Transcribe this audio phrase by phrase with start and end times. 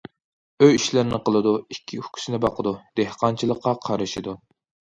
[0.63, 4.39] ئۆي ئىشلىرىنى قىلىدۇ، ئىككى ئۇكىسىنى باقىدۇ، دېھقانچىلىققا قارىشىدۇ.